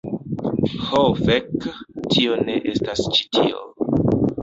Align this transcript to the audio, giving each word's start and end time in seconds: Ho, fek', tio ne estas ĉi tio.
Ho, 0.85 1.01
fek', 1.27 1.69
tio 2.15 2.41
ne 2.49 2.59
estas 2.75 3.07
ĉi 3.15 3.31
tio. 3.39 3.65